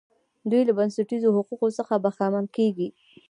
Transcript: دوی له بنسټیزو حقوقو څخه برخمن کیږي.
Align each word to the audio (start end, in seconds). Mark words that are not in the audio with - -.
دوی 0.49 0.61
له 0.67 0.73
بنسټیزو 0.77 1.35
حقوقو 1.37 1.67
څخه 1.77 1.93
برخمن 2.03 2.45
کیږي. 2.55 2.87